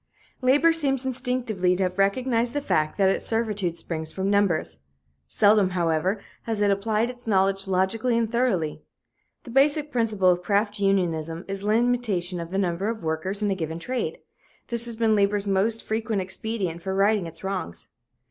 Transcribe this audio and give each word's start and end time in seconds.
Labor 0.41 0.73
seems 0.73 1.05
instinctively 1.05 1.75
to 1.75 1.83
have 1.83 1.99
recognized 1.99 2.53
the 2.53 2.59
fact 2.61 2.97
that 2.97 3.11
its 3.11 3.27
servitude 3.27 3.77
springs 3.77 4.11
from 4.11 4.31
numbers. 4.31 4.79
Seldom, 5.27 5.69
however, 5.77 6.19
has 6.45 6.59
it 6.59 6.71
applied 6.71 7.11
its 7.11 7.27
knowledge 7.27 7.67
logically 7.67 8.17
and 8.17 8.31
thoroughly. 8.31 8.81
The 9.43 9.51
basic 9.51 9.91
principle 9.91 10.31
of 10.31 10.41
craft 10.41 10.79
unionism 10.79 11.45
is 11.47 11.61
limitation 11.61 12.39
of 12.39 12.49
the 12.49 12.57
number 12.57 12.89
of 12.89 13.03
workers 13.03 13.43
in 13.43 13.51
a 13.51 13.55
given 13.55 13.77
trade. 13.77 14.17
This 14.69 14.85
has 14.85 14.95
been 14.95 15.15
labor's 15.15 15.45
most 15.45 15.83
frequent 15.83 16.19
expedient 16.19 16.81
for 16.81 16.95
righting 16.95 17.27
its 17.27 17.43
wrongs. 17.43 17.89